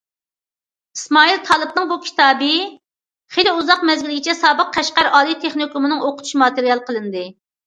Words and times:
ئىسمائىل 0.99 1.43
تالىپنىڭ 1.49 1.91
بۇ 1.91 1.97
كىتابى 2.05 2.49
خېلى 3.35 3.53
ئۇزاق 3.59 3.85
مەزگىلگىچە 3.91 4.35
سابىق 4.41 4.73
قەشقەر 4.79 5.11
ئالىي 5.13 5.39
تېخنىكومىنىڭ 5.45 6.03
ئوقۇتۇش 6.09 6.35
ماتېرىيالى 6.45 6.89
قىلىندى. 6.91 7.25